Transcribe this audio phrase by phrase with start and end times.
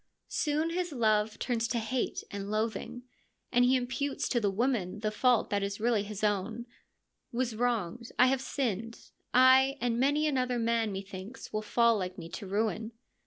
[0.29, 3.03] Soon his love turns to hate and loathing,
[3.51, 6.65] and he imputes to the woman the fault that is really his own:'
[7.07, 9.11] / was wronged, I have sinned.
[9.31, 9.77] Aye!
[9.79, 12.93] and many another man, methinks, will fall like me to ruin.'